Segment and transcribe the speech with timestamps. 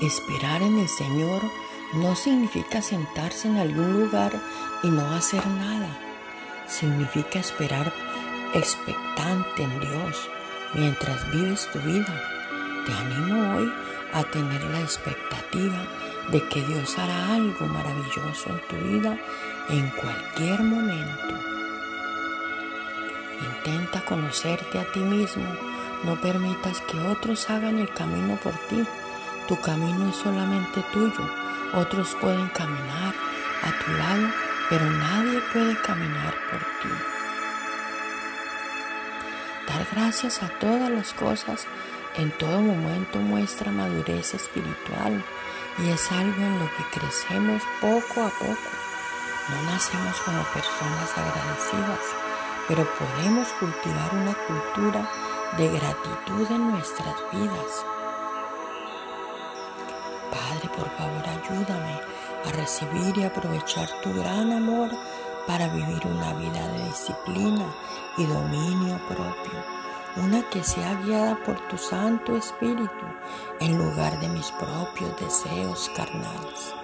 [0.00, 1.42] Esperar en el Señor
[1.94, 4.32] no significa sentarse en algún lugar
[4.82, 5.96] y no hacer nada.
[6.66, 7.92] Significa esperar
[8.54, 10.28] expectante en Dios
[10.74, 12.20] mientras vives tu vida.
[12.84, 13.72] Te animo hoy
[14.12, 15.86] a tener la expectativa
[16.32, 19.18] de que Dios hará algo maravilloso en tu vida
[19.68, 21.38] en cualquier momento.
[23.40, 25.71] Intenta conocerte a ti mismo.
[26.04, 28.84] No permitas que otros hagan el camino por ti.
[29.46, 31.28] Tu camino es solamente tuyo.
[31.74, 33.14] Otros pueden caminar
[33.62, 34.28] a tu lado,
[34.68, 36.88] pero nadie puede caminar por ti.
[39.68, 41.66] Dar gracias a todas las cosas
[42.16, 45.24] en todo momento muestra madurez espiritual
[45.78, 48.70] y es algo en lo que crecemos poco a poco.
[49.48, 52.00] No nacemos como personas agradecidas,
[52.68, 55.10] pero podemos cultivar una cultura
[55.56, 57.86] de gratitud en nuestras vidas.
[60.30, 62.00] Padre, por favor, ayúdame
[62.46, 64.90] a recibir y aprovechar tu gran amor
[65.46, 67.66] para vivir una vida de disciplina
[68.16, 69.82] y dominio propio
[70.16, 73.06] una que sea guiada por tu Santo Espíritu
[73.60, 76.81] en lugar de mis propios deseos carnales.